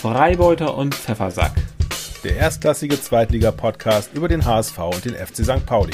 [0.00, 1.52] Freibeuter und Pfeffersack.
[2.24, 5.66] Der erstklassige Zweitliga-Podcast über den HSV und den FC St.
[5.66, 5.92] Pauli.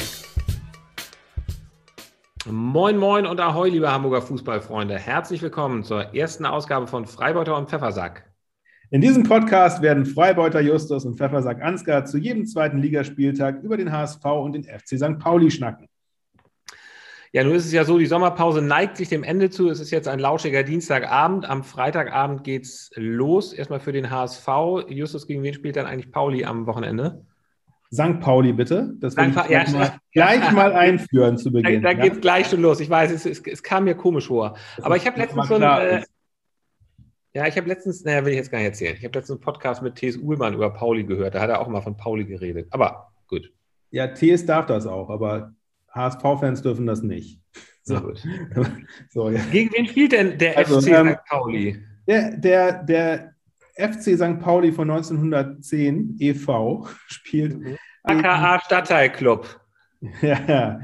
[2.49, 4.97] Moin, moin und ahoi, liebe Hamburger Fußballfreunde.
[4.97, 8.31] Herzlich willkommen zur ersten Ausgabe von Freibeuter und Pfeffersack.
[8.91, 13.91] In diesem Podcast werden Freibeuter Justus und Pfeffersack Ansgar zu jedem zweiten Ligaspieltag über den
[13.91, 15.19] HSV und den FC St.
[15.19, 15.89] Pauli schnacken.
[17.33, 19.69] Ja, nun ist es ja so, die Sommerpause neigt sich dem Ende zu.
[19.69, 21.47] Es ist jetzt ein lauschiger Dienstagabend.
[21.47, 23.53] Am Freitagabend geht es los.
[23.53, 24.47] Erstmal für den HSV.
[24.87, 27.25] Justus, gegen wen spielt dann eigentlich Pauli am Wochenende?
[27.93, 28.19] St.
[28.19, 28.93] Pauli, bitte.
[28.99, 31.81] Das will ich ja, mal, gleich mal einführen zu Beginn.
[31.81, 32.03] Da, da ja?
[32.03, 32.79] geht es gleich schon los.
[32.79, 34.57] Ich weiß, es, es, es kam mir komisch vor.
[34.75, 35.61] Das Aber ich habe letztens so ein.
[35.61, 36.03] Äh,
[37.33, 38.95] ja, ich habe letztens, naja, will ich jetzt gar nicht erzählen.
[38.97, 40.17] Ich habe letztens einen Podcast mit T.S.
[40.17, 41.35] Uhlmann über Pauli gehört.
[41.35, 42.67] Da hat er auch mal von Pauli geredet.
[42.71, 43.51] Aber gut.
[43.91, 44.45] Ja, T.S.
[44.45, 45.53] darf das auch, aber
[45.91, 47.41] HSV-Fans dürfen das nicht.
[47.83, 48.13] So.
[49.09, 49.41] so, ja.
[49.51, 51.25] Gegen wen spielt denn der also, FC ähm, St.
[51.29, 51.83] Pauli?
[52.07, 53.33] Der, der, der
[53.75, 54.39] FC St.
[54.39, 56.87] Pauli von 1910 e.V.
[57.07, 57.57] spielt.
[57.57, 57.77] Mhm.
[58.03, 59.61] AKA Stadtteilclub.
[60.21, 60.79] Ja,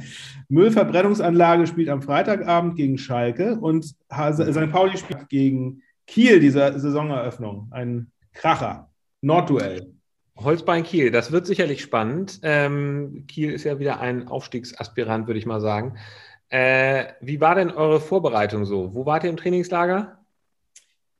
[0.49, 4.71] Müllverbrennungsanlage spielt am Freitagabend gegen Schalke und St.
[4.71, 7.67] Pauli spielt gegen Kiel dieser Saisoneröffnung.
[7.69, 8.89] Ein Kracher.
[9.21, 9.93] Nordduell.
[10.35, 12.39] Holzbein Kiel, das wird sicherlich spannend.
[12.41, 15.97] Ähm, Kiel ist ja wieder ein Aufstiegsaspirant, würde ich mal sagen.
[16.49, 18.93] Äh, wie war denn eure Vorbereitung so?
[18.93, 20.19] Wo wart ihr im Trainingslager?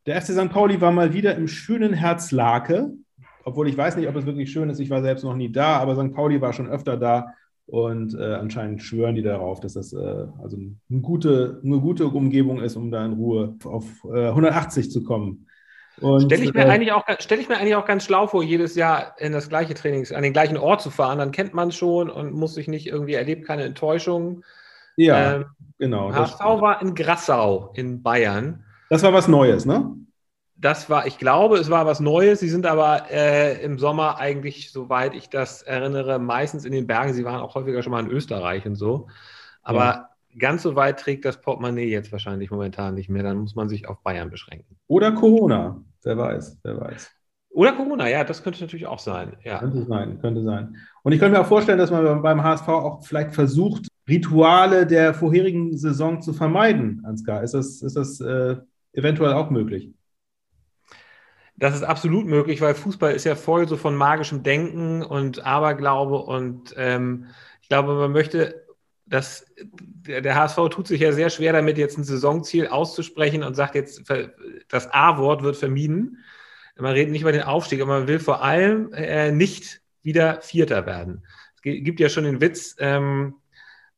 [0.05, 0.49] Der FC St.
[0.49, 2.91] Pauli war mal wieder im schönen Herzlake,
[3.45, 4.79] obwohl ich weiß nicht, ob es wirklich schön ist.
[4.79, 6.13] Ich war selbst noch nie da, aber St.
[6.13, 7.33] Pauli war schon öfter da
[7.65, 12.61] und äh, anscheinend schwören die darauf, dass das äh, also eine gute, eine gute Umgebung
[12.61, 15.47] ist, um da in Ruhe auf äh, 180 zu kommen.
[15.97, 18.75] Stelle ich, mir äh, eigentlich auch, stell ich mir eigentlich auch ganz schlau vor, jedes
[18.75, 21.19] Jahr in das gleiche Trainings, an den gleichen Ort zu fahren.
[21.19, 24.43] Dann kennt man es schon und muss sich nicht irgendwie, erlebt keine Enttäuschung.
[24.95, 25.45] Ja, ähm,
[25.77, 26.11] genau.
[26.11, 28.63] HSV war in Grassau in Bayern.
[28.89, 29.95] Das war was Neues, ne?
[30.55, 32.39] Das war, ich glaube, es war was Neues.
[32.39, 37.13] Sie sind aber äh, im Sommer eigentlich, soweit ich das erinnere, meistens in den Bergen.
[37.13, 39.07] Sie waren auch häufiger schon mal in Österreich und so.
[39.61, 40.09] Aber ja.
[40.37, 43.23] Ganz so weit trägt das Portemonnaie jetzt wahrscheinlich momentan nicht mehr.
[43.23, 44.77] Dann muss man sich auf Bayern beschränken.
[44.87, 45.83] Oder Corona.
[46.03, 47.11] Wer weiß, wer weiß.
[47.49, 49.37] Oder Corona, ja, das könnte natürlich auch sein.
[49.43, 49.59] Ja.
[49.59, 50.75] Könnte sein, könnte sein.
[51.03, 55.13] Und ich könnte mir auch vorstellen, dass man beim HSV auch vielleicht versucht, Rituale der
[55.13, 57.43] vorherigen Saison zu vermeiden, Ansgar.
[57.43, 58.57] Ist das, ist das äh,
[58.93, 59.93] eventuell auch möglich?
[61.55, 66.17] Das ist absolut möglich, weil Fußball ist ja voll so von magischem Denken und Aberglaube
[66.17, 67.27] und ähm,
[67.61, 68.62] ich glaube, man möchte,
[69.13, 69.45] dass
[70.07, 74.01] der HSV tut sich ja sehr schwer damit, jetzt ein Saisonziel auszusprechen und sagt jetzt,
[74.69, 76.17] das A-Wort wird vermieden.
[76.75, 80.87] Man redet nicht über den Aufstieg, aber man will vor allem äh, nicht wieder Vierter
[80.87, 81.23] werden.
[81.55, 83.35] Es gibt ja schon den Witz, ähm,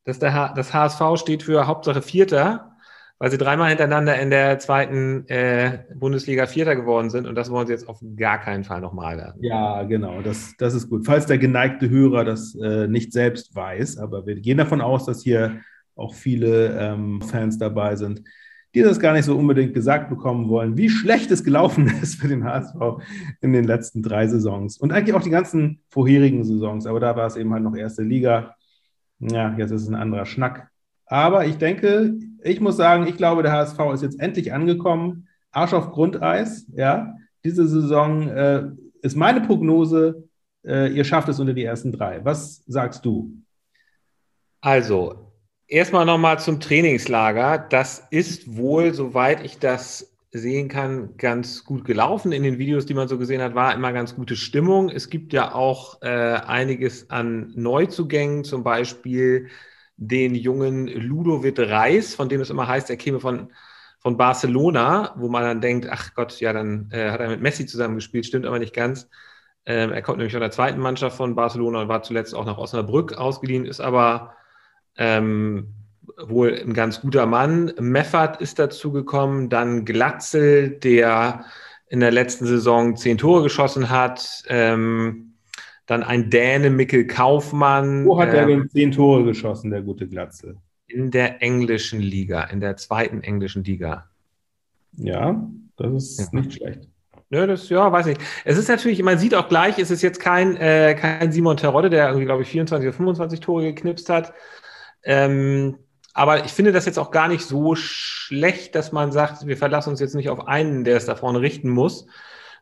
[0.04, 2.75] dass der das HSV steht für Hauptsache Vierter
[3.18, 7.68] weil sie dreimal hintereinander in der zweiten äh, Bundesliga Vierter geworden sind und das wollen
[7.68, 9.42] sie jetzt auf gar keinen Fall nochmal werden.
[9.42, 11.06] Ja, genau, das, das ist gut.
[11.06, 15.22] Falls der geneigte Hörer das äh, nicht selbst weiß, aber wir gehen davon aus, dass
[15.22, 15.62] hier
[15.96, 18.22] auch viele ähm, Fans dabei sind,
[18.74, 22.28] die das gar nicht so unbedingt gesagt bekommen wollen, wie schlecht es gelaufen ist für
[22.28, 22.76] den HSV
[23.40, 27.28] in den letzten drei Saisons und eigentlich auch die ganzen vorherigen Saisons, aber da war
[27.28, 28.56] es eben halt noch erste Liga.
[29.20, 30.70] Ja, jetzt ist es ein anderer Schnack.
[31.06, 35.28] Aber ich denke, ich muss sagen, ich glaube, der HSV ist jetzt endlich angekommen.
[35.52, 37.16] Arsch auf Grundeis, ja.
[37.44, 38.64] Diese Saison äh,
[39.02, 40.28] ist meine Prognose,
[40.66, 42.24] äh, ihr schafft es unter die ersten drei.
[42.26, 43.32] Was sagst du?
[44.62, 45.32] Also,
[45.68, 47.68] erstmal nochmal zum Trainingslager.
[47.70, 52.32] Das ist wohl, soweit ich das sehen kann, ganz gut gelaufen.
[52.32, 54.90] In den Videos, die man so gesehen hat, war immer ganz gute Stimmung.
[54.90, 59.48] Es gibt ja auch äh, einiges an Neuzugängen, zum Beispiel
[59.98, 63.52] den jungen Ludovic Reis, von dem es immer heißt, er käme von,
[64.00, 67.66] von Barcelona, wo man dann denkt, ach Gott, ja, dann äh, hat er mit Messi
[67.66, 69.10] zusammengespielt, stimmt aber nicht ganz.
[69.66, 72.58] Ähm, er kommt nämlich von der zweiten Mannschaft von Barcelona und war zuletzt auch nach
[72.58, 74.36] Osnabrück ausgeliehen, ist aber
[74.98, 75.74] ähm,
[76.18, 77.74] wohl ein ganz guter Mann.
[77.80, 81.46] Meffert ist dazu gekommen, dann Glatzel, der
[81.88, 84.44] in der letzten Saison zehn Tore geschossen hat.
[84.48, 85.25] Ähm,
[85.86, 88.06] dann ein Däne, Mikkel Kaufmann.
[88.06, 90.58] Wo hat er denn zehn Tore geschossen, der gute Glatzel?
[90.88, 94.10] In der englischen Liga, in der zweiten englischen Liga.
[94.98, 95.44] Ja,
[95.78, 96.40] das ist ja.
[96.40, 96.88] nicht schlecht.
[97.30, 98.22] Nö, das, ja, weiß nicht.
[98.44, 101.90] Es ist natürlich, man sieht auch gleich, es ist jetzt kein, äh, kein Simon Terodde,
[101.90, 104.34] der irgendwie, glaube ich, 24 oder 25 Tore geknipst hat.
[105.04, 105.78] Ähm,
[106.14, 109.90] aber ich finde das jetzt auch gar nicht so schlecht, dass man sagt, wir verlassen
[109.90, 112.08] uns jetzt nicht auf einen, der es da vorne richten muss,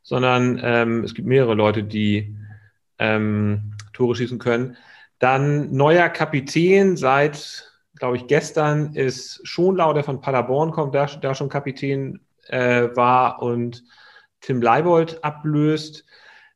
[0.02, 2.36] sondern ähm, es gibt mehrere Leute, die
[3.04, 4.78] ähm, Tore schießen können.
[5.20, 11.36] Dann neuer Kapitän seit, glaube ich, gestern ist Schonlau, der von Paderborn kommt, da, da
[11.36, 13.84] schon Kapitän äh, war und
[14.40, 16.06] Tim Leibold ablöst.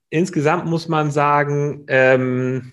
[0.09, 2.71] Insgesamt muss man sagen, ähm,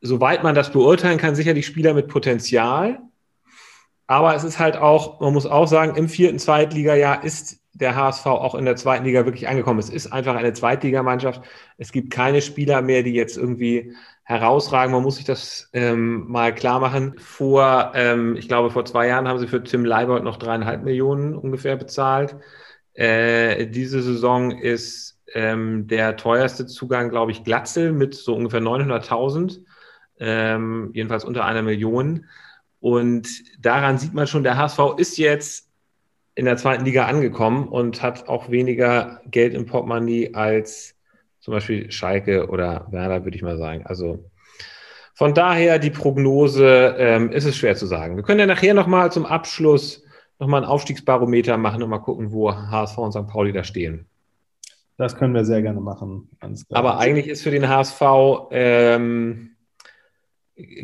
[0.00, 3.00] soweit man das beurteilen kann, sicherlich Spieler mit Potenzial.
[4.06, 8.26] Aber es ist halt auch, man muss auch sagen, im vierten Zweitligajahr ist der HSV
[8.26, 9.78] auch in der zweiten Liga wirklich angekommen.
[9.78, 11.42] Es ist einfach eine Zweitligamannschaft.
[11.76, 13.94] Es gibt keine Spieler mehr, die jetzt irgendwie
[14.24, 14.92] herausragen.
[14.92, 17.14] Man muss sich das ähm, mal klar machen.
[17.18, 21.34] Vor, ähm, ich glaube, vor zwei Jahren haben sie für Tim Leibold noch dreieinhalb Millionen
[21.34, 22.36] ungefähr bezahlt.
[22.94, 29.60] Äh, diese Saison ist ähm, der teuerste Zugang, glaube ich, Glatzel mit so ungefähr 900.000,
[30.18, 32.26] ähm, jedenfalls unter einer Million.
[32.80, 33.28] Und
[33.58, 35.67] daran sieht man schon, der HSV ist jetzt
[36.38, 40.94] in der zweiten Liga angekommen und hat auch weniger Geld im Portemonnaie als
[41.40, 43.84] zum Beispiel Schalke oder Werder, würde ich mal sagen.
[43.86, 44.30] Also
[45.14, 48.14] von daher die Prognose ähm, ist es schwer zu sagen.
[48.14, 50.04] Wir können ja nachher nochmal zum Abschluss
[50.38, 53.26] nochmal ein Aufstiegsbarometer machen und mal gucken, wo HSV und St.
[53.26, 54.06] Pauli da stehen.
[54.96, 56.30] Das können wir sehr gerne machen.
[56.70, 58.00] Aber eigentlich ist für den HSV,
[58.52, 59.56] ähm,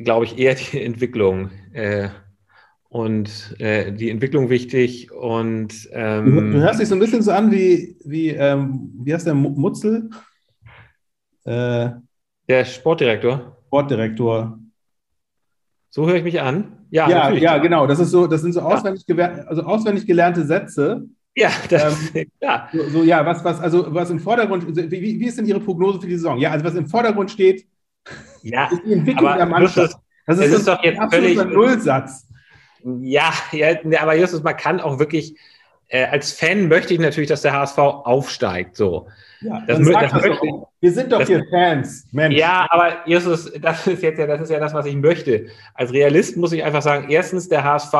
[0.03, 1.53] glaube ich, eher die Entwicklung.
[1.73, 2.09] Äh,
[2.95, 5.11] und äh, die Entwicklung wichtig.
[5.11, 9.13] Und ähm, du, du, hörst dich so ein bisschen so an wie, wie, ähm, wie
[9.13, 10.11] heißt der Mutzel?
[11.43, 11.91] Äh,
[12.49, 13.57] der Sportdirektor.
[13.67, 14.61] Sportdirektor.
[15.91, 16.87] So höre ich mich an.
[16.91, 17.89] Ja, ja, ja, genau.
[17.89, 19.27] Das ist so, das sind so auswendig, ja.
[19.47, 21.03] also auswendig gelernte Sätze.
[21.35, 22.69] Ja, das, ähm, ja.
[22.73, 26.01] So, so, ja, was, was, also was im Vordergrund, wie, wie ist denn Ihre Prognose
[26.01, 26.39] für die Saison?
[26.39, 27.67] Ja, also was im Vordergrund steht,
[28.45, 29.97] ja, ist die Entwicklung der Mannschaft.
[30.29, 32.29] Das ist, das ist doch jetzt völlig Nullsatz.
[33.01, 35.37] Ja, ja, aber Justus, man kann auch wirklich,
[35.89, 38.77] äh, als Fan möchte ich natürlich, dass der HSV aufsteigt.
[38.77, 39.09] So.
[39.41, 40.47] Ja, das, das, das möchte,
[40.81, 42.37] Wir sind doch das, hier Fans, Mensch.
[42.37, 45.47] Ja, aber Justus, das ist jetzt ja, das ist ja das, was ich möchte.
[45.75, 47.95] Als Realist muss ich einfach sagen, erstens, der HSV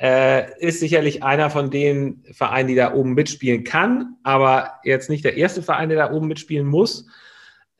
[0.00, 5.24] äh, ist sicherlich einer von den Vereinen, die da oben mitspielen kann, aber jetzt nicht
[5.24, 7.06] der erste Verein, der da oben mitspielen muss.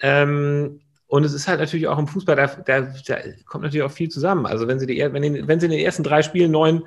[0.00, 0.80] Ähm,
[1.12, 4.08] und es ist halt natürlich auch im Fußball, da, da, da kommt natürlich auch viel
[4.08, 4.46] zusammen.
[4.46, 6.84] Also wenn sie, die, wenn, die, wenn sie in den ersten drei Spielen neun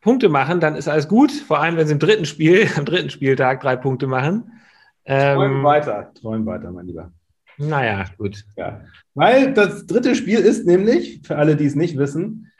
[0.00, 1.30] Punkte machen, dann ist alles gut.
[1.30, 4.60] Vor allem, wenn sie im dritten Spiel, am dritten Spieltag drei Punkte machen.
[5.06, 7.12] Träumen ähm, weiter, träumen weiter, mein Lieber.
[7.56, 8.42] Naja, gut.
[8.56, 8.80] Ja.
[9.14, 12.50] Weil das dritte Spiel ist nämlich, für alle, die es nicht wissen,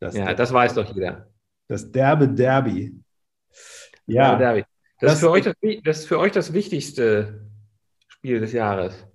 [0.00, 1.28] das ja, das weiß doch jeder.
[1.68, 2.92] Das Derbe Derby.
[4.08, 4.34] Ja.
[4.34, 4.64] Derby.
[4.98, 7.48] Das, das, ist für euch das, das ist für euch das wichtigste
[8.08, 9.06] Spiel des Jahres.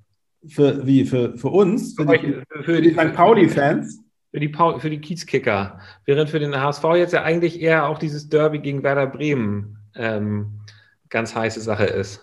[0.50, 1.06] Für, wie?
[1.06, 1.96] Für, für uns?
[1.96, 3.14] Für, für, die, für, für die, St.
[3.14, 4.04] Pauli-Fans?
[4.32, 5.80] Für die, für die Kiezkicker.
[6.06, 10.62] Während für den HSV jetzt ja eigentlich eher auch dieses Derby gegen Werder Bremen ähm,
[11.10, 12.22] ganz heiße Sache ist.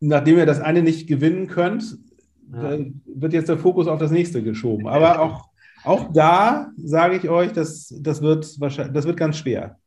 [0.00, 1.98] Nachdem ihr das eine nicht gewinnen könnt,
[2.52, 2.78] ja.
[3.06, 4.88] wird jetzt der Fokus auf das nächste geschoben.
[4.88, 5.48] Aber auch,
[5.84, 9.78] auch da sage ich euch, das, das, wird wahrscheinlich, das wird ganz schwer.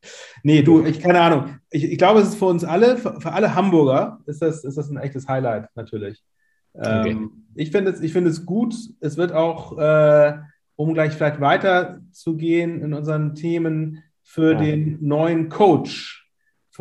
[0.44, 1.58] Nee, du, ich keine Ahnung.
[1.70, 4.78] Ich, ich glaube, es ist für uns alle, für, für alle Hamburger, ist das, ist
[4.78, 6.24] das ein echtes Highlight natürlich.
[6.74, 7.12] Okay.
[7.12, 8.76] Ähm, ich finde es, find es gut.
[9.00, 10.34] Es wird auch, äh,
[10.76, 14.60] um gleich vielleicht weiterzugehen in unseren Themen, für ja.
[14.60, 16.28] den neuen Coach.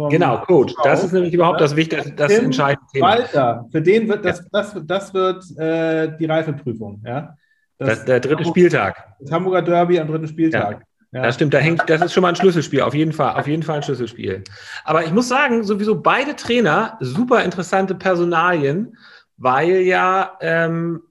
[0.09, 0.75] genau, Coach.
[0.85, 3.09] Das ist nämlich überhaupt das wichtigste, das Tim entscheidende Thema.
[3.09, 4.45] Walter, für den wird das, ja.
[4.53, 7.03] das, das wird äh, die Reifeprüfung.
[7.05, 7.37] Ja?
[7.79, 9.05] Das, das der dritte Hamburg, Spieltag.
[9.21, 10.85] Das Hamburger Derby am dritten Spieltag.
[11.13, 11.23] Ja.
[11.25, 13.63] Das stimmt, da hängt, das ist schon mal ein Schlüsselspiel, auf jeden Fall, auf jeden
[13.63, 14.45] Fall ein Schlüsselspiel.
[14.85, 18.97] Aber ich muss sagen, sowieso beide Trainer, super interessante Personalien
[19.43, 21.03] weil ja ähm,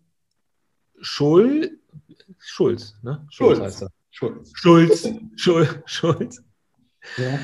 [1.01, 1.79] Schul,
[2.39, 3.27] Schulz, ne?
[3.29, 3.89] Schulz, Schulz heißt er.
[4.09, 4.51] Schulz.
[4.53, 5.09] Schulz.
[5.35, 5.79] Schulz.
[5.85, 6.43] Schulz.
[7.17, 7.39] Ja.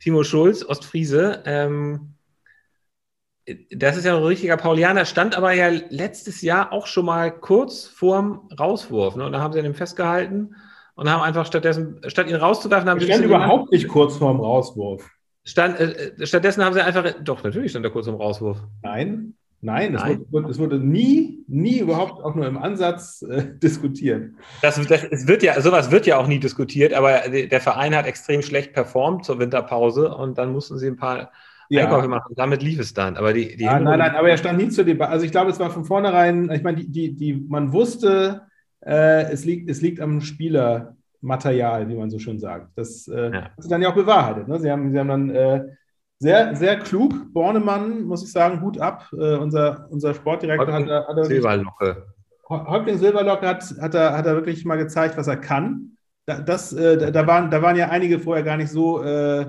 [0.00, 1.42] Timo Schulz, Ostfriese.
[1.46, 2.14] Ähm,
[3.70, 7.84] das ist ja ein richtiger Paulianer, stand aber ja letztes Jahr auch schon mal kurz
[7.84, 9.16] vorm Rauswurf.
[9.16, 9.26] Ne?
[9.26, 10.56] Und da haben sie ihn festgehalten
[10.94, 13.06] und haben einfach stattdessen, statt ihn rauszuwerfen, haben sie.
[13.06, 15.08] Stand überhaupt nicht kurz vorm Rauswurf.
[15.44, 18.58] Stand, äh, stattdessen haben sie einfach, doch, natürlich stand er kurz vorm Rauswurf.
[18.82, 19.36] Nein.
[19.64, 24.32] Nein, es wurde, wurde, nie, nie überhaupt auch nur im Ansatz äh, diskutiert.
[24.60, 28.06] Das, das, es wird ja, sowas wird ja auch nie diskutiert, aber der Verein hat
[28.06, 31.32] extrem schlecht performt zur Winterpause und dann mussten sie ein paar
[31.70, 31.84] ja.
[31.84, 32.34] Einkäufe machen.
[32.36, 33.16] Damit lief es dann.
[33.16, 35.12] Aber die, die ah, nein, nein, aber er stand nie zur Debatte.
[35.12, 38.42] Also ich glaube, es war von vornherein, ich meine, die, die, die, man wusste,
[38.84, 42.68] äh, es, liegt, es liegt am Spielermaterial, wie man so schön sagt.
[42.76, 43.44] Das äh, ja.
[43.44, 44.46] hat sich dann ja auch bewahrheitet.
[44.46, 44.60] Ne?
[44.60, 45.64] Sie, haben, sie haben dann äh,
[46.18, 47.32] sehr, sehr klug.
[47.32, 49.08] Bornemann, muss ich sagen, Hut ab.
[49.12, 52.06] Äh, unser, unser Sportdirektor Häuptling hat, hat Silberlocke.
[52.48, 55.96] Häuptling Silberlocke hat, hat, er, hat er wirklich mal gezeigt, was er kann.
[56.26, 59.02] Da, das, äh, da, waren, da waren ja einige vorher gar nicht so.
[59.02, 59.46] Äh,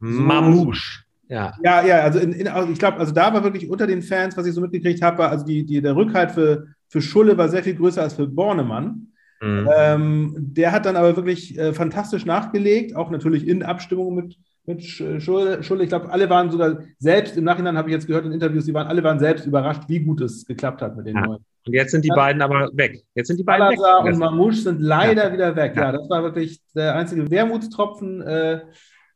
[0.00, 1.04] so Mamouche.
[1.28, 1.52] Ja.
[1.62, 4.36] ja, ja, also, in, in, also ich glaube, also da war wirklich unter den Fans,
[4.36, 7.62] was ich so mitgekriegt habe, also die, die, der Rückhalt für, für Schulle war sehr
[7.62, 9.08] viel größer als für Bornemann.
[9.42, 9.68] Mhm.
[9.76, 14.84] Ähm, der hat dann aber wirklich äh, fantastisch nachgelegt, auch natürlich in Abstimmung mit, mit
[14.84, 15.60] Schulle.
[15.60, 18.74] Ich glaube, alle waren sogar selbst, im Nachhinein habe ich jetzt gehört in Interviews, die
[18.74, 21.22] waren, alle waren selbst überrascht, wie gut es geklappt hat mit den ja.
[21.22, 21.44] neuen.
[21.66, 23.02] Und jetzt sind die beiden aber weg.
[23.14, 24.12] Jetzt sind die beiden Salazar weg.
[24.12, 25.32] und Mamouche sind leider ja.
[25.32, 25.74] wieder weg.
[25.74, 25.84] Ja.
[25.84, 25.92] ja.
[25.92, 28.60] das war wirklich der einzige Wermutstropfen äh,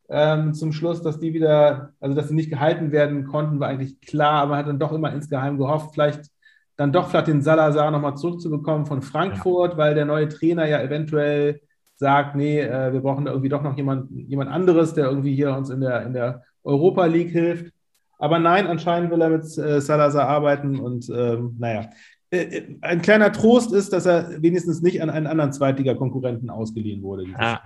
[0.09, 4.00] ähm, zum Schluss, dass die wieder, also dass sie nicht gehalten werden konnten, war eigentlich
[4.00, 6.30] klar, aber man hat dann doch immer insgeheim gehofft, vielleicht
[6.76, 11.61] dann doch vielleicht den Salazar nochmal zurückzubekommen von Frankfurt, weil der neue Trainer ja eventuell
[11.97, 15.71] sagt, nee, äh, wir brauchen irgendwie doch noch jemand, jemand anderes, der irgendwie hier uns
[15.71, 17.73] in der, in der Europa League hilft.
[18.19, 21.91] Aber nein, anscheinend will er mit äh, Salazar arbeiten und ähm, naja.
[22.31, 27.03] Äh, äh, ein kleiner Trost ist, dass er wenigstens nicht an einen anderen Zweitliga-Konkurrenten ausgeliehen
[27.03, 27.25] wurde.
[27.25, 27.61] Ja.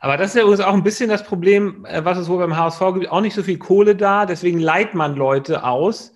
[0.00, 2.56] Aber das ist ja übrigens auch ein bisschen das Problem, äh, was es wohl beim
[2.56, 3.10] HSV gibt.
[3.10, 6.12] Auch nicht so viel Kohle da, deswegen leiht man Leute aus,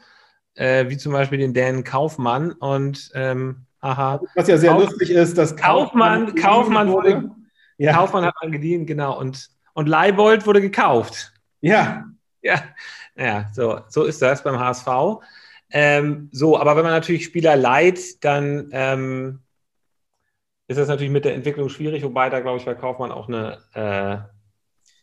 [0.55, 2.53] äh, wie zum Beispiel den Dan Kaufmann.
[2.53, 4.21] Und ähm, aha.
[4.35, 7.31] Was ja sehr Kauf lustig ist, dass Kaufmann, Kaufmann, wurde,
[7.79, 7.93] ja.
[7.93, 9.19] Kaufmann hat man geliehen, genau.
[9.19, 11.33] Und, und Leibold wurde gekauft.
[11.61, 12.05] Ja.
[12.43, 12.63] Ja,
[13.17, 14.89] ja so, so ist das beim HSV.
[15.71, 19.41] Ähm, so, aber wenn man natürlich Spieler leiht, dann ähm,
[20.67, 23.59] ist das natürlich mit der Entwicklung schwierig, wobei da, glaube ich, bei Kaufmann auch eine
[23.75, 24.19] äh,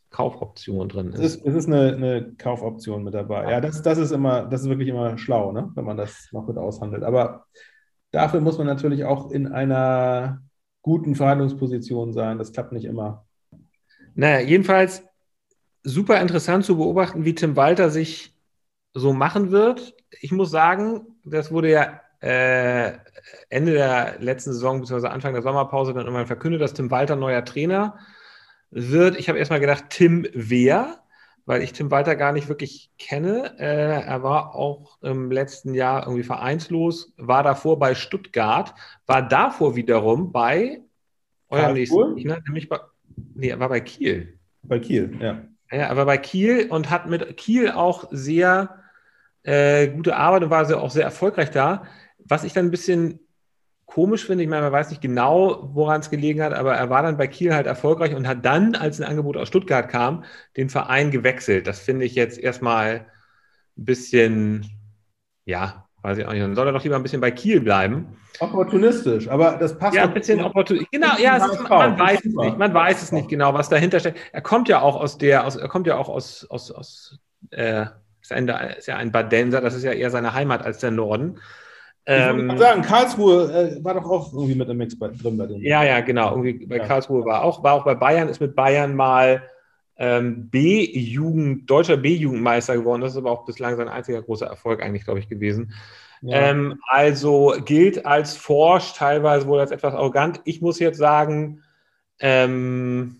[0.10, 1.20] Kaufoption drin ist.
[1.20, 3.50] Es ist, es ist eine, eine, Kaufoption mit dabei.
[3.52, 5.72] Ja, das, das ist immer, das ist wirklich immer schlau, ne?
[5.76, 7.04] wenn man das noch mit aushandelt.
[7.04, 7.46] Aber
[8.12, 10.42] dafür muss man natürlich auch in einer
[10.82, 12.38] guten Verhandlungsposition sein.
[12.38, 13.26] Das klappt nicht immer.
[14.16, 15.04] Naja, jedenfalls
[15.84, 18.36] super interessant zu beobachten, wie Tim Walter sich
[18.94, 19.96] so machen wird.
[20.20, 22.98] Ich muss sagen, das wurde ja äh,
[23.50, 25.08] Ende der letzten Saison bzw.
[25.08, 27.98] Anfang der Sommerpause dann irgendwann verkündet, dass Tim Walter neuer Trainer
[28.70, 29.18] wird.
[29.18, 31.01] Ich habe erstmal gedacht, Tim wer?
[31.52, 33.60] Weil ich Tim Walter gar nicht wirklich kenne.
[33.60, 38.74] Äh, er war auch im letzten Jahr irgendwie vereinslos, war davor bei Stuttgart,
[39.06, 40.80] war davor wiederum bei
[41.50, 42.80] eurem nächsten Gegner, nämlich bei,
[43.36, 44.40] nee, er war bei Kiel.
[44.64, 45.42] Bei Kiel, ja.
[45.70, 48.80] Ja, er war bei Kiel und hat mit Kiel auch sehr
[49.44, 51.84] äh, gute Arbeit und war sehr, auch sehr erfolgreich da.
[52.20, 53.20] Was ich dann ein bisschen
[53.94, 57.04] komisch finde, ich meine, man weiß nicht genau, woran es gelegen hat, aber er war
[57.04, 60.24] dann bei Kiel halt erfolgreich und hat dann, als ein Angebot aus Stuttgart kam,
[60.56, 61.68] den Verein gewechselt.
[61.68, 63.06] Das finde ich jetzt erstmal
[63.78, 64.66] ein bisschen,
[65.44, 68.18] ja, weiß ich auch nicht, dann soll er doch lieber ein bisschen bei Kiel bleiben.
[68.40, 69.94] Opportunistisch, aber das passt.
[69.94, 70.90] Ja, ein bisschen opportunistisch.
[70.92, 72.58] Genau, ja, ist, man weiß es nicht.
[72.58, 74.20] Man weiß es nicht genau, was dahinter steckt.
[74.32, 77.20] Er kommt ja auch aus der, aus, er kommt ja auch aus, aus, aus
[77.50, 77.88] äh,
[78.22, 81.40] ist, ein, ist ja ein Badenser, das ist ja eher seine Heimat als der Norden.
[82.06, 85.46] Ähm, ich sagen, Karlsruhe äh, war doch auch irgendwie mit einem Mix bei, drin bei
[85.46, 85.62] denen.
[85.62, 86.32] Ja, ja, genau.
[86.32, 86.86] Irgendwie bei ja.
[86.86, 89.44] Karlsruhe war auch, war auch bei Bayern, ist mit Bayern mal
[89.98, 93.02] ähm, B-Jugend, deutscher B-Jugendmeister geworden.
[93.02, 95.74] Das ist aber auch bislang sein einziger großer Erfolg eigentlich, glaube ich, gewesen.
[96.22, 96.50] Ja.
[96.50, 100.42] Ähm, also gilt als forsch, teilweise wohl als etwas arrogant.
[100.46, 101.62] Ich muss jetzt sagen,
[102.20, 103.18] ähm,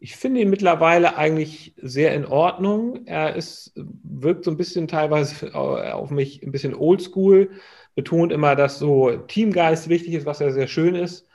[0.00, 3.06] ich finde ihn mittlerweile eigentlich sehr in Ordnung.
[3.06, 7.50] Er ist, wirkt so ein bisschen teilweise auf mich ein bisschen oldschool,
[7.94, 11.26] betont immer, dass so Teamgeist wichtig ist, was ja sehr schön ist.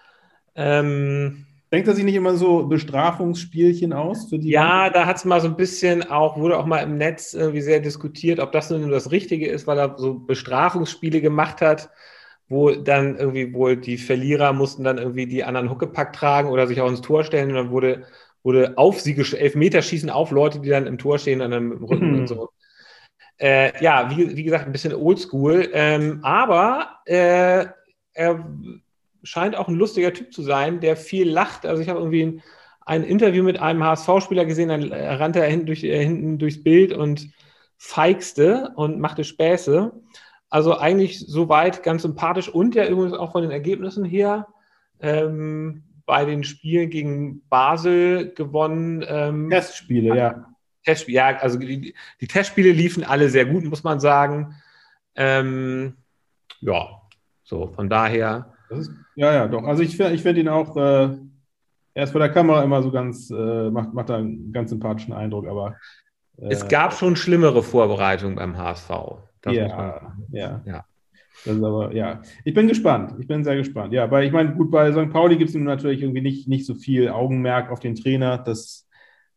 [0.55, 4.27] Ähm, Denkt er sich nicht immer so Bestrafungsspielchen aus?
[4.29, 7.61] Ja, da hat es mal so ein bisschen auch, wurde auch mal im Netz irgendwie
[7.61, 11.89] sehr diskutiert, ob das nun das Richtige ist, weil er so Bestrafungsspiele gemacht hat,
[12.47, 16.79] wo dann irgendwie wohl die Verlierer mussten dann irgendwie die anderen Huckepack tragen oder sich
[16.79, 18.05] auch ins Tor stellen und dann wurde
[18.43, 22.11] wurde auf sie Elfmeterschießen auf Leute, die dann im Tor stehen und dann im Rücken
[22.11, 22.19] mhm.
[22.19, 22.49] und so.
[23.37, 27.65] Äh, ja, wie, wie, gesagt, ein bisschen oldschool, ähm, aber äh,
[28.13, 28.45] er
[29.23, 31.65] scheint auch ein lustiger Typ zu sein, der viel lacht.
[31.65, 32.43] Also ich habe irgendwie ein,
[32.85, 36.93] ein, Interview mit einem HSV-Spieler gesehen, dann rannte er hinten, durch, äh, hinten durchs Bild
[36.93, 37.29] und
[37.77, 39.91] feixte und machte Späße.
[40.49, 44.47] Also eigentlich soweit ganz sympathisch und ja übrigens auch von den Ergebnissen her
[45.01, 49.03] ähm, bei den Spielen gegen Basel gewonnen.
[49.07, 50.45] Ähm, Testspiele, ja.
[50.83, 54.55] Testspiele, ja, also die, die, Testspiele liefen alle sehr gut, muss man sagen.
[55.15, 55.95] Ähm,
[56.59, 57.01] ja,
[57.43, 58.53] so, von daher.
[58.69, 59.63] Ist, ja, ja, doch.
[59.63, 61.17] Also ich, ich finde ihn auch, äh,
[61.93, 65.13] er ist vor der Kamera immer so ganz, äh, macht, macht da einen ganz sympathischen
[65.13, 65.77] Eindruck, aber.
[66.37, 68.89] Äh, es gab schon schlimmere Vorbereitungen beim HSV.
[69.45, 70.85] Ja, ja, ja.
[71.45, 73.15] Das ist aber, ja, ich bin gespannt.
[73.19, 73.91] Ich bin sehr gespannt.
[73.93, 75.11] Ja, weil ich meine, gut, bei St.
[75.11, 78.37] Pauli gibt es natürlich irgendwie nicht, nicht so viel Augenmerk auf den Trainer.
[78.37, 78.87] Das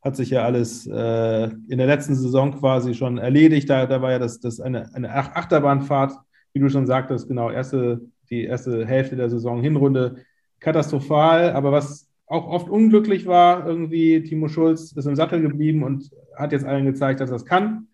[0.02, 3.68] hat sich ja alles äh, in der letzten Saison quasi schon erledigt.
[3.68, 6.12] Da, da war ja das, das eine, eine Achterbahnfahrt,
[6.52, 10.16] wie du schon sagtest, genau, erste, die erste Hälfte der Saison, Hinrunde
[10.60, 11.52] katastrophal.
[11.52, 16.52] Aber was auch oft unglücklich war, irgendwie, Timo Schulz ist im Sattel geblieben und hat
[16.52, 17.88] jetzt allen gezeigt, dass er das kann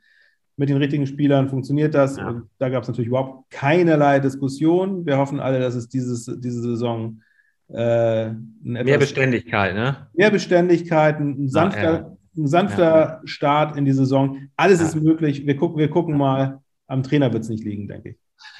[0.56, 2.16] mit den richtigen Spielern funktioniert das.
[2.16, 2.28] Ja.
[2.28, 5.06] Und da gab es natürlich überhaupt keinerlei Diskussion.
[5.06, 7.22] Wir hoffen alle, dass es dieses, diese Saison
[7.68, 8.30] äh,
[8.62, 10.08] mehr Beständigkeit, ne?
[10.12, 12.16] Mehr Beständigkeit, ein sanfter, ja, ja.
[12.36, 13.20] ein sanfter ja.
[13.24, 14.48] Start in die Saison.
[14.56, 14.86] Alles ja.
[14.86, 15.46] ist möglich.
[15.46, 16.60] Wir gucken, wir gucken mal.
[16.88, 18.16] Am Trainer wird es nicht liegen, denke ich.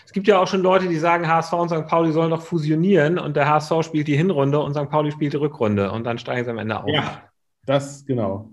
[0.07, 1.87] Es gibt ja auch schon Leute, die sagen, HSV und St.
[1.87, 4.89] Pauli sollen doch fusionieren und der HSV spielt die Hinrunde und St.
[4.89, 6.89] Pauli spielt die Rückrunde und dann steigen sie am Ende auf.
[6.89, 7.23] Ja,
[7.67, 8.51] das genau.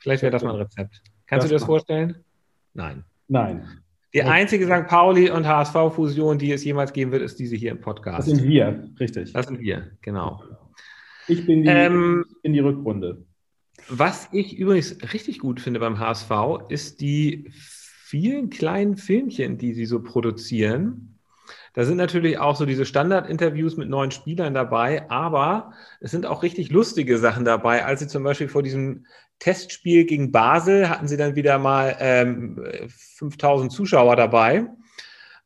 [0.00, 1.00] Vielleicht wäre das mal ein Rezept.
[1.26, 2.24] Kannst das du dir das vorstellen?
[2.74, 3.04] Nein.
[3.28, 3.82] Nein.
[4.14, 4.88] Die einzige St.
[4.88, 8.18] Pauli und HSV-Fusion, die es jemals geben wird, ist diese hier im Podcast.
[8.18, 9.32] Das sind wir, richtig.
[9.32, 10.42] Das sind wir, genau.
[11.28, 13.24] Ich bin die, ähm, in die Rückrunde.
[13.88, 16.30] Was ich übrigens richtig gut finde beim HSV,
[16.68, 21.18] ist die vielen kleinen Filmchen, die sie so produzieren.
[21.74, 26.42] Da sind natürlich auch so diese Standard-Interviews mit neuen Spielern dabei, aber es sind auch
[26.42, 27.86] richtig lustige Sachen dabei.
[27.86, 29.06] Als sie zum Beispiel vor diesem
[29.42, 34.68] Testspiel gegen Basel hatten sie dann wieder mal ähm, 5000 Zuschauer dabei.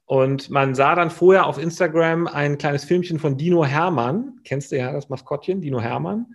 [0.04, 4.38] Und man sah dann vorher auf Instagram ein kleines Filmchen von Dino Hermann.
[4.44, 6.26] Kennst du ja das Maskottchen, Dino Hermann?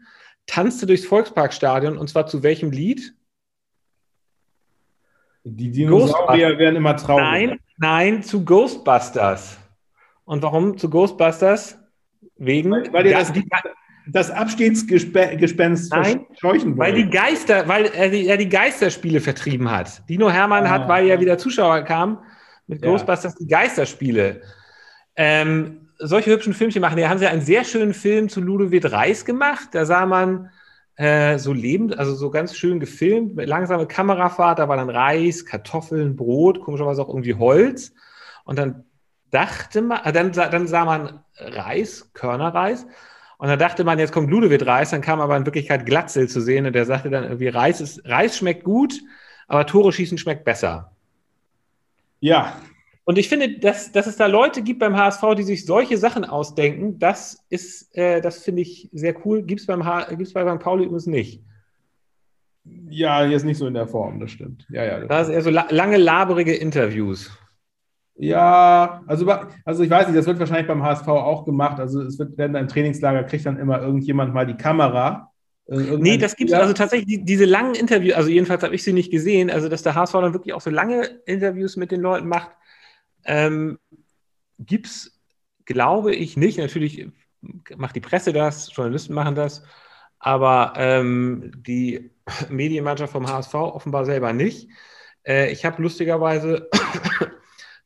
[0.48, 3.13] Tanzte durchs Volksparkstadion und zwar zu welchem Lied?
[5.44, 7.24] Die Dinosaurier werden immer traurig.
[7.24, 9.60] Nein, nein, zu Ghostbusters.
[10.25, 11.77] Und warum zu Ghostbusters?
[12.38, 12.72] Wegen.
[12.72, 13.48] Weil, weil das, die,
[14.08, 20.08] das Abstiegsgespenst Nein, scheuchen Weil die Geister, weil er die, er die Geisterspiele vertrieben hat.
[20.10, 22.17] Dino Hermann ah, hat, weil ja wieder Zuschauer kamen,
[22.67, 22.89] mit ja.
[22.89, 24.41] Ghostbusters die Geisterspiele.
[25.15, 26.98] Ähm, solche hübschen Filmchen machen.
[26.98, 29.70] Da haben sie einen sehr schönen Film zu Ludovic Reis gemacht.
[29.74, 30.50] Da sah man
[30.96, 35.46] äh, so lebend, also so ganz schön gefilmt, mit langsame Kamerafahrt, da war dann Reis,
[35.46, 37.93] Kartoffeln, Brot, komischerweise auch irgendwie Holz.
[38.43, 38.84] Und dann
[39.31, 42.86] dachte man, äh, dann, dann sah man Reis, Körnerreis.
[43.41, 46.41] Und dann dachte man, jetzt kommt Ludovic Reis, dann kam aber in Wirklichkeit Glatzel zu
[46.41, 49.01] sehen und der sagte dann irgendwie, Reis, ist, Reis schmeckt gut,
[49.48, 50.91] aber Tore schießen schmeckt besser.
[52.19, 52.55] Ja,
[53.03, 56.24] und ich finde, dass, dass es da Leute gibt beim HSV, die sich solche Sachen
[56.24, 59.41] ausdenken, das ist, äh, das finde ich sehr cool.
[59.41, 59.83] Gibt es beim
[60.15, 60.62] gibt's bei St.
[60.62, 61.41] Pauli übrigens nicht.
[62.89, 64.67] Ja, jetzt nicht so in der Form, das stimmt.
[64.69, 65.00] Ja, ja.
[65.07, 67.31] Das, ist eher so la lange, laberige Interviews.
[68.22, 69.28] Ja, also,
[69.65, 71.80] also ich weiß nicht, das wird wahrscheinlich beim HSV auch gemacht.
[71.80, 75.32] Also es wird, werden im Trainingslager kriegt dann immer irgendjemand mal die Kamera.
[75.67, 78.84] Äh, nee, das gibt es also tatsächlich, die, diese langen Interviews, also jedenfalls habe ich
[78.84, 82.02] sie nicht gesehen, also dass der HSV dann wirklich auch so lange Interviews mit den
[82.02, 82.52] Leuten macht,
[83.26, 83.80] ähm,
[84.60, 85.19] Gibt es,
[85.65, 86.60] glaube ich, nicht.
[86.60, 87.08] Natürlich
[87.76, 89.63] macht die Presse das, Journalisten machen das,
[90.19, 92.12] aber ähm, die
[92.50, 94.69] Medienmannschaft vom HSV offenbar selber nicht.
[95.26, 96.69] Äh, ich habe lustigerweise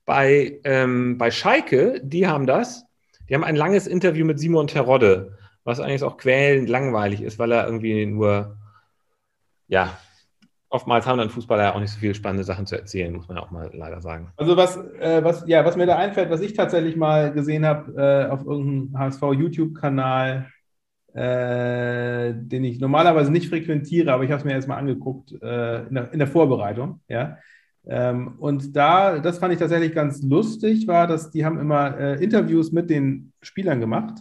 [0.05, 2.85] bei, ähm, bei Schalke, die haben das,
[3.27, 7.51] die haben ein langes Interview mit Simon Terodde, was eigentlich auch quälend langweilig ist, weil
[7.51, 8.57] er irgendwie nur,
[9.67, 9.97] ja,
[10.69, 13.49] oftmals haben dann Fußballer auch nicht so viele spannende Sachen zu erzählen, muss man auch
[13.49, 14.31] mal leider sagen.
[14.37, 17.93] Also was, äh, was, ja, was mir da einfällt, was ich tatsächlich mal gesehen habe
[17.95, 20.47] äh, auf irgendeinem HSV-YouTube-Kanal,
[21.13, 25.85] äh, den ich normalerweise nicht frequentiere, aber ich habe es mir jetzt mal angeguckt äh,
[25.87, 27.37] in der, in, der, Vorbereitung, ja.
[27.87, 32.23] Ähm, und da, das fand ich tatsächlich ganz lustig, war, dass die haben immer äh,
[32.23, 34.15] Interviews mit den Spielern gemacht.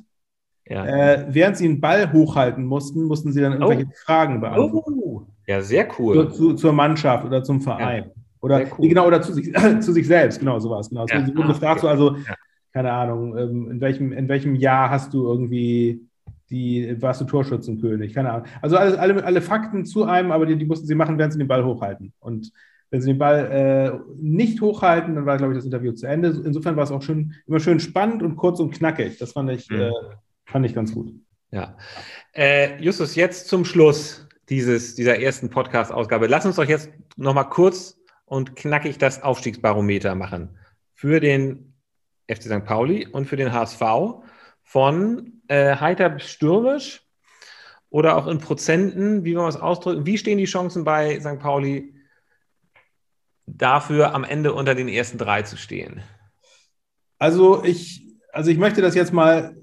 [0.68, 0.86] Ja.
[0.86, 4.04] Äh, während sie einen Ball hochhalten mussten, mussten sie dann irgendwelche oh.
[4.04, 4.94] Fragen beantworten.
[4.98, 5.26] Oh.
[5.46, 6.30] Ja, sehr cool.
[6.30, 8.04] Zu, zu, zur Mannschaft oder zum Verein.
[8.04, 8.88] Ja, oder cool.
[8.88, 10.88] genau, oder zu sich, zu sich selbst, genau, sowas.
[10.88, 11.06] Genau.
[11.06, 11.24] Ja.
[11.24, 12.16] Sie wurden gefragt, so, also,
[12.72, 16.06] keine Ahnung, ähm, in welchem, in welchem Jahr hast du irgendwie
[16.50, 18.46] die, warst du Torschützenkönig, keine Ahnung.
[18.62, 21.38] Also alles, alle, alle Fakten zu einem, aber die, die mussten sie machen, während sie
[21.38, 22.12] den Ball hochhalten.
[22.20, 22.52] Und
[22.94, 26.28] wenn sie den Ball äh, nicht hochhalten, dann war, glaube ich, das Interview zu Ende.
[26.28, 29.18] Insofern war es auch schön, immer schön spannend und kurz und knackig.
[29.18, 29.80] Das fand ich, mhm.
[29.80, 29.90] äh,
[30.46, 31.12] fand ich ganz gut.
[31.50, 31.76] Ja.
[32.32, 36.28] Äh, Justus, jetzt zum Schluss dieses, dieser ersten Podcast-Ausgabe.
[36.28, 40.56] Lass uns doch jetzt nochmal kurz und knackig das Aufstiegsbarometer machen
[40.92, 41.74] für den
[42.28, 42.64] FC St.
[42.64, 43.82] Pauli und für den HSV
[44.62, 47.02] von äh, heiter bis stürmisch
[47.90, 50.06] oder auch in Prozenten, wie wir es ausdrücken.
[50.06, 51.40] Wie stehen die Chancen bei St.
[51.40, 51.90] Pauli
[53.46, 56.02] dafür, am Ende unter den ersten drei zu stehen?
[57.18, 59.56] Also ich, also ich möchte das jetzt mal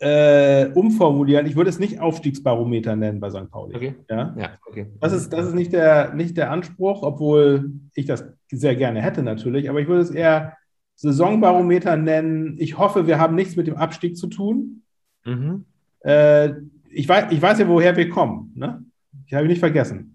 [0.00, 1.46] äh, umformulieren.
[1.46, 3.50] Ich würde es nicht Aufstiegsbarometer nennen bei St.
[3.50, 3.76] Pauli.
[3.76, 3.94] Okay.
[4.10, 4.34] Ja?
[4.36, 4.86] ja okay.
[5.00, 9.22] Das ist, das ist nicht, der, nicht der Anspruch, obwohl ich das sehr gerne hätte
[9.22, 10.56] natürlich, aber ich würde es eher
[10.96, 12.56] Saisonbarometer nennen.
[12.58, 14.82] Ich hoffe, wir haben nichts mit dem Abstieg zu tun.
[15.24, 15.64] Mhm.
[16.00, 16.50] Äh,
[16.90, 18.52] ich, weiß, ich weiß ja, woher wir kommen.
[18.54, 18.84] Ne?
[19.26, 20.13] Ich habe nicht vergessen.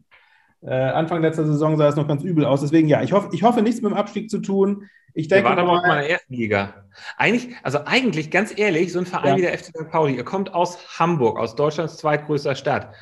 [0.61, 2.61] Äh, Anfang letzter Saison sah es noch ganz übel aus.
[2.61, 4.89] Deswegen ja, ich hoffe, ich hoffe nichts mit dem Abstieg zu tun.
[5.13, 6.85] Ich denke, war aber auch mal in der ersten Liga.
[7.17, 9.37] Eigentlich, also eigentlich, ganz ehrlich, so ein Verein ja.
[9.37, 9.89] wie der FC St.
[9.89, 12.93] Pauli, ihr kommt aus Hamburg, aus Deutschlands zweitgrößter Stadt.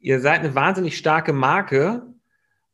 [0.00, 2.02] Ihr seid eine wahnsinnig starke Marke.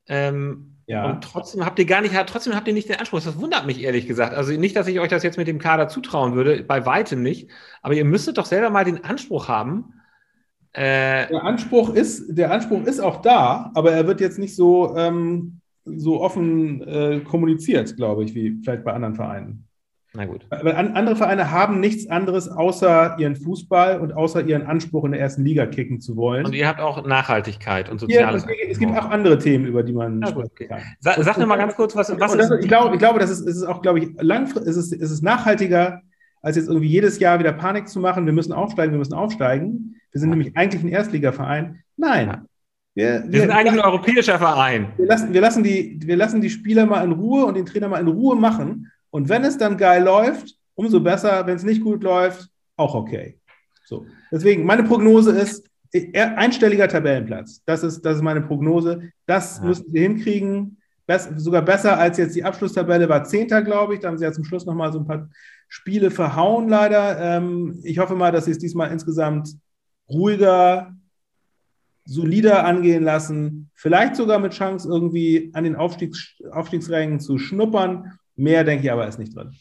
[0.09, 1.05] Ähm, ja.
[1.05, 3.21] Und trotzdem habt ihr gar nicht, trotzdem habt ihr nicht den Anspruch.
[3.21, 4.35] Das wundert mich ehrlich gesagt.
[4.35, 7.51] Also nicht, dass ich euch das jetzt mit dem Kader zutrauen würde, bei weitem nicht.
[7.83, 9.98] Aber ihr müsstet doch selber mal den Anspruch haben,
[10.79, 14.97] Äh, der, Anspruch ist, der Anspruch ist auch da, aber er wird jetzt nicht so,
[14.97, 19.65] ähm, so offen äh, kommuniziert, glaube ich, wie vielleicht bei anderen Vereinen.
[20.15, 20.47] Na gut.
[20.51, 25.21] Weil andere Vereine haben nichts anderes außer ihren Fußball und außer ihren Anspruch in der
[25.21, 26.47] ersten Liga kicken zu wollen.
[26.47, 28.45] Und ihr habt auch Nachhaltigkeit und soziales.
[28.45, 30.81] Ja, es gibt auch andere Themen, über die man ja, sprechen kann.
[31.01, 32.53] Sa sag mir mal ganz kurz, was, was ist.
[32.61, 36.03] Ich glaube, ich glaube, das ist, ist auch, glaube ich, langfristig, ist ist nachhaltiger,
[36.49, 38.25] als jetzt irgendwie jedes Jahr wieder Panik zu machen.
[38.25, 40.01] Wir müssen aufsteigen, wir müssen aufsteigen.
[40.13, 40.37] Wir sind ja.
[40.37, 41.83] nämlich eigentlich ein Erstligaverein.
[41.99, 42.47] Nein.
[42.95, 44.89] Wir, wir, wir, sind eigentlich ein europäischer Verein.
[44.97, 47.89] Wir lassen, wir, lassen die, wir lassen die Spieler mal in Ruhe und den Trainer
[47.89, 51.47] mal in Ruhe machen und wenn es dann geil läuft, umso besser.
[51.47, 53.39] Wenn es nicht gut läuft, auch okay.
[53.85, 54.07] So.
[54.33, 55.69] Deswegen, meine Prognose ist,
[56.15, 57.63] einstelliger Tabellenplatz.
[57.67, 59.11] Das ist, das ist meine Prognose.
[59.27, 59.65] Das ja.
[59.65, 60.79] müssen sie hinkriegen.
[61.07, 64.01] Bess, sogar besser als jetzt die Abschlusstabelle war Zehnter, glaube ich.
[64.01, 65.29] Da haben sie ja zum Schluss nochmal so ein paar
[65.69, 67.19] Spiele verhauen, leider.
[67.21, 69.55] Ähm, ich hoffe mal, dass sie es diesmal insgesamt
[70.09, 70.95] ruhiger,
[72.05, 73.71] solider angehen lassen.
[73.75, 78.19] Vielleicht sogar mit Chance, irgendwie an den Aufstiegs Aufstiegsrängen zu schnuppern.
[78.35, 79.55] Mehr, denke ich, aber ist nicht drin.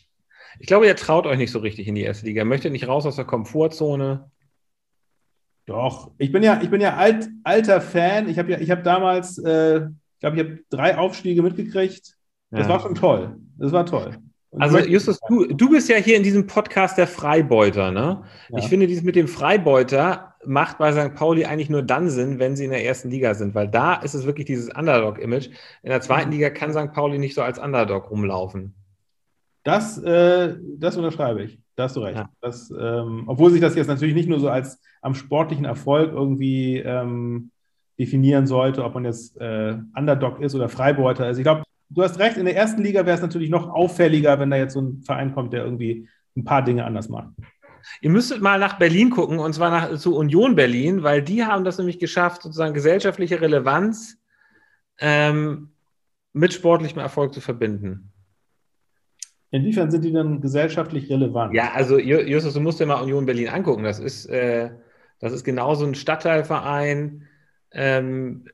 [0.60, 2.46] Ich glaube, ihr traut euch nicht so richtig in die erste Liga.
[2.46, 4.32] Möchtet nicht raus aus der Komfortzone.
[5.66, 8.30] Doch, ich bin ja, ich bin ja alt, alter Fan.
[8.30, 12.16] Ich habe ja, ich habe damals, äh, ich glaube, ich habe drei Aufstiege mitgekriegt.
[12.50, 12.70] Das ja.
[12.70, 13.38] war schon toll.
[13.58, 14.18] Das war toll.
[14.52, 18.24] Also Justus, du, du bist ja hier in diesem Podcast der Freibeuter, ne?
[18.50, 18.60] Ja.
[18.60, 21.16] Ich finde, dieses mit dem Freibeuter macht bei St.
[21.16, 24.14] Pauli eigentlich nur dann Sinn, wenn sie in der ersten Liga sind, weil da ist
[24.14, 25.50] es wirklich dieses Underdog-Image.
[25.84, 26.94] In der zweiten Liga kann St.
[26.94, 28.74] Pauli nicht so als Underdog rumlaufen.
[29.64, 31.60] Das, äh, das unterschreibe ich.
[31.76, 32.18] Da hast du recht.
[32.18, 32.30] Ja.
[32.42, 36.78] Das, ähm, obwohl sich das jetzt natürlich nicht nur so als am sportlichen Erfolg irgendwie
[36.78, 37.52] ähm,
[38.00, 41.38] definieren sollte, ob man jetzt äh, Underdog ist oder Freibeuter ist.
[41.38, 44.50] Ich glaube, du hast recht, in der ersten Liga wäre es natürlich noch auffälliger, wenn
[44.50, 47.30] da jetzt so ein Verein kommt, der irgendwie ein paar Dinge anders macht.
[48.02, 51.64] Ihr müsstet mal nach Berlin gucken, und zwar nach, zu Union Berlin, weil die haben
[51.64, 54.18] das nämlich geschafft, sozusagen gesellschaftliche Relevanz
[55.00, 55.70] ähm,
[56.34, 58.12] mit sportlichem Erfolg zu verbinden.
[59.52, 61.54] Inwiefern sind die dann gesellschaftlich relevant?
[61.54, 63.84] Ja, also Justus, du musst dir mal Union Berlin angucken.
[63.84, 64.72] Das ist, äh,
[65.20, 67.28] das ist genauso ein Stadtteilverein
[67.72, 68.46] ähm,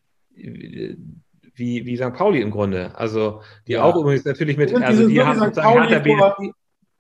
[1.56, 2.14] wie, wie St.
[2.14, 2.96] Pauli im Grunde.
[2.96, 3.84] Also die ja.
[3.84, 6.38] auch übrigens natürlich mit, also die haben sozusagen vor,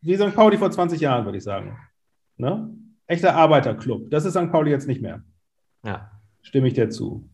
[0.02, 0.36] wie St.
[0.36, 1.78] Pauli vor 20 Jahren, würde ich sagen.
[2.38, 2.70] Ne?
[3.08, 4.10] Echter Arbeiterclub.
[4.10, 4.52] Das ist St.
[4.52, 5.24] Pauli jetzt nicht mehr.
[5.84, 6.12] Ja.
[6.42, 7.30] Stimme ich dir zu.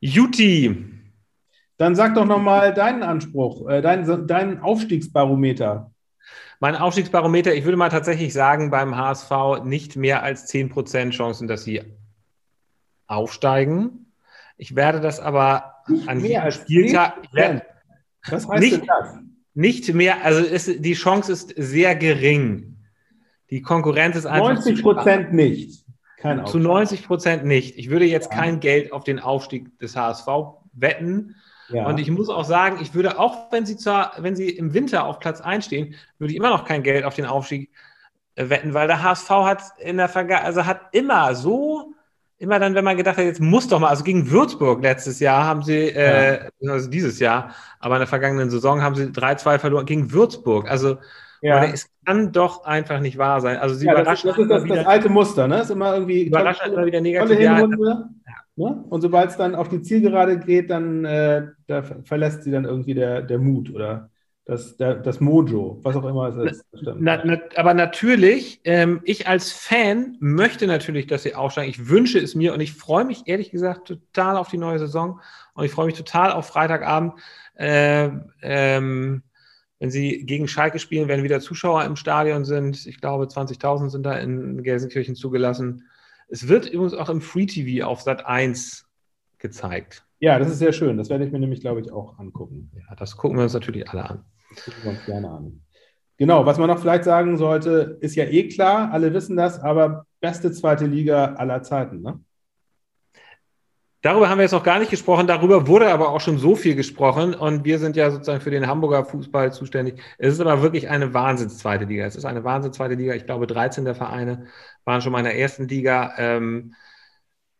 [0.00, 0.92] Juti.
[1.78, 5.92] Dann sag doch nochmal deinen Anspruch, äh, deinen, deinen Aufstiegsbarometer.
[6.58, 11.64] Mein Aufstiegsbarometer, ich würde mal tatsächlich sagen, beim HSV nicht mehr als 10% Chancen, dass
[11.64, 11.82] sie
[13.06, 14.05] aufsteigen.
[14.56, 17.14] Ich werde das aber nicht an jedem Spieltag.
[18.28, 19.18] Was heißt nicht, denn das?
[19.54, 22.76] Nicht mehr, also ist, die Chance ist sehr gering.
[23.50, 24.54] Die Konkurrenz ist einfach.
[24.54, 25.84] 90 Prozent nicht.
[26.18, 27.78] Kein zu 90 Prozent nicht.
[27.78, 28.38] Ich würde jetzt ja.
[28.38, 30.26] kein Geld auf den Aufstieg des HSV
[30.72, 31.36] wetten.
[31.68, 31.86] Ja.
[31.86, 35.04] Und ich muss auch sagen, ich würde auch, wenn sie, zwar, wenn sie im Winter
[35.04, 37.70] auf Platz 1 stehen, würde ich immer noch kein Geld auf den Aufstieg
[38.36, 41.92] äh, wetten, weil der HSV hat in der Vergangenheit, also hat immer so,
[42.38, 45.44] immer dann, wenn man gedacht hat, jetzt muss doch mal, also gegen Würzburg letztes Jahr
[45.44, 49.86] haben sie, äh, also dieses Jahr, aber in der vergangenen Saison haben sie 3-2 verloren
[49.86, 50.70] gegen Würzburg.
[50.70, 50.98] Also
[51.42, 51.64] ja.
[51.64, 53.58] Es kann doch einfach nicht wahr sein.
[53.58, 54.28] Also sie ja, überraschen.
[54.28, 55.60] Das ist, das, ist das, das, alte Muster, ne?
[55.60, 57.38] Ist immer irgendwie überraschen immer wieder negativ.
[57.38, 58.84] Ja, ne?
[58.88, 62.94] Und sobald es dann auf die Zielgerade geht, dann äh, da verlässt sie dann irgendwie
[62.94, 64.10] der, der Mut oder
[64.46, 66.66] das, der, das Mojo, was auch immer es ist.
[66.80, 71.68] Na, na, aber natürlich, ähm, ich als Fan möchte natürlich, dass sie aufsteigen.
[71.68, 75.20] Ich wünsche es mir und ich freue mich ehrlich gesagt total auf die neue Saison
[75.54, 77.14] und ich freue mich total auf Freitagabend.
[77.56, 79.24] Äh, ähm,
[79.80, 82.86] wenn sie gegen Schalke spielen, wenn wieder Zuschauer im Stadion sind.
[82.86, 85.88] Ich glaube, 20.000 sind da in Gelsenkirchen zugelassen.
[86.28, 88.86] Es wird übrigens auch im Free TV auf Sat 1
[89.38, 90.06] gezeigt.
[90.18, 90.96] Ja, das ist sehr schön.
[90.96, 92.70] Das werde ich mir nämlich, glaube ich, auch angucken.
[92.74, 94.24] Ja, das gucken wir uns natürlich alle an.
[96.18, 100.06] Genau, was man noch vielleicht sagen sollte, ist ja eh klar, alle wissen das, aber
[100.20, 102.20] beste zweite Liga aller Zeiten, ne?
[104.06, 105.26] Darüber haben wir jetzt noch gar nicht gesprochen.
[105.26, 107.34] Darüber wurde aber auch schon so viel gesprochen.
[107.34, 110.00] Und wir sind ja sozusagen für den Hamburger Fußball zuständig.
[110.16, 112.04] Es ist aber wirklich eine Wahnsinns-zweite Liga.
[112.04, 113.14] Es ist eine Wahnsinns-zweite Liga.
[113.14, 114.46] Ich glaube, 13 der Vereine
[114.84, 116.14] waren schon mal in der ersten Liga.
[116.18, 116.74] Ähm,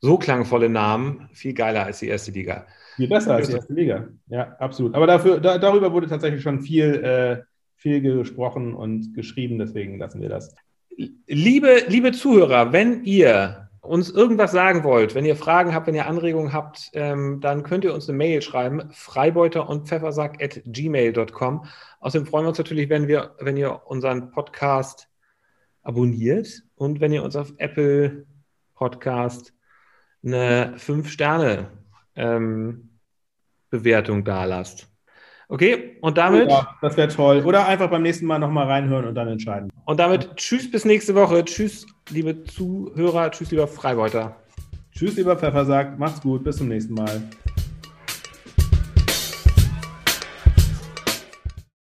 [0.00, 1.28] so klangvolle Namen.
[1.32, 2.66] Viel geiler als die erste Liga.
[2.96, 4.08] Viel besser als die erste Liga.
[4.28, 4.94] Ja, absolut.
[4.94, 7.42] Aber dafür, da, darüber wurde tatsächlich schon viel, äh,
[7.76, 9.58] viel gesprochen und geschrieben.
[9.58, 10.54] Deswegen lassen wir das.
[11.26, 16.06] Liebe, liebe Zuhörer, wenn ihr uns irgendwas sagen wollt, wenn ihr Fragen habt, wenn ihr
[16.06, 21.66] Anregungen habt, ähm, dann könnt ihr uns eine Mail schreiben, freibeuter und pfeffersack at gmail.com.
[22.00, 25.08] Außerdem freuen wir uns natürlich, wenn, wir, wenn ihr unseren Podcast
[25.82, 28.26] abonniert und wenn ihr uns auf Apple
[28.74, 29.52] Podcast
[30.24, 31.75] eine 5-Sterne-Bewertung
[32.16, 32.90] ähm,
[33.70, 34.88] da lasst.
[35.48, 36.50] Okay, und damit.
[36.50, 37.42] Ja, das wäre toll.
[37.44, 39.70] Oder einfach beim nächsten Mal nochmal reinhören und dann entscheiden.
[39.84, 41.44] Und damit tschüss bis nächste Woche.
[41.44, 43.30] Tschüss, liebe Zuhörer.
[43.30, 44.36] Tschüss, lieber Freibeuter.
[44.90, 45.98] Tschüss, lieber Pfeffersack.
[45.98, 46.42] Macht's gut.
[46.42, 47.22] Bis zum nächsten Mal.